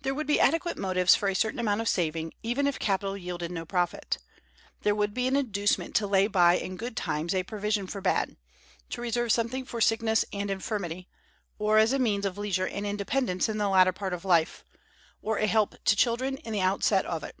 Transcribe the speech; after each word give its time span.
There 0.00 0.14
would 0.14 0.26
be 0.26 0.40
adequate 0.40 0.78
motives 0.78 1.14
for 1.14 1.28
a 1.28 1.34
certain 1.34 1.58
amount 1.60 1.82
of 1.82 1.88
saving, 1.90 2.32
even 2.42 2.66
if 2.66 2.78
capital 2.78 3.18
yielded 3.18 3.50
no 3.50 3.66
profit. 3.66 4.16
There 4.80 4.94
would 4.94 5.12
be 5.12 5.26
an 5.26 5.36
inducement 5.36 5.94
to 5.96 6.06
lay 6.06 6.26
by 6.26 6.54
in 6.54 6.78
good 6.78 6.96
times 6.96 7.34
a 7.34 7.42
provision 7.42 7.86
for 7.86 8.00
bad; 8.00 8.38
to 8.88 9.02
reserve 9.02 9.30
something 9.30 9.66
for 9.66 9.82
sickness 9.82 10.24
and 10.32 10.50
infirmity, 10.50 11.06
or 11.58 11.76
as 11.76 11.92
a 11.92 11.98
means 11.98 12.24
of 12.24 12.38
leisure 12.38 12.66
and 12.66 12.86
independence 12.86 13.46
in 13.46 13.58
the 13.58 13.68
latter 13.68 13.92
part 13.92 14.14
of 14.14 14.24
life, 14.24 14.64
or 15.20 15.36
a 15.36 15.46
help 15.46 15.74
to 15.84 15.94
children 15.96 16.38
in 16.38 16.54
the 16.54 16.62
outset 16.62 17.04
of 17.04 17.22
it. 17.22 17.36